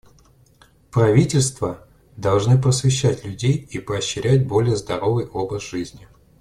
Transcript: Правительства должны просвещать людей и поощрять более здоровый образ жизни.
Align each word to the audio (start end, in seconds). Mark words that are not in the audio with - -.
Правительства 0.89 1.85
должны 2.17 2.59
просвещать 2.59 3.23
людей 3.23 3.53
и 3.69 3.77
поощрять 3.77 4.47
более 4.47 4.75
здоровый 4.75 5.27
образ 5.27 5.61
жизни. 5.61 6.07